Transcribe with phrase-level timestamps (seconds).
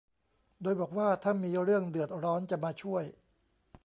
[0.61, 3.03] โดยบอกว่าถ้ามีเรื่องเดือดร้อนจะมาช่วย